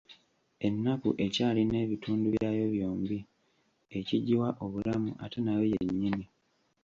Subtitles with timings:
[0.67, 3.17] Ennamu ekyalina ebitundu byayo byombi,
[3.97, 6.25] ekigiwa obulamu ate nayo yennyini.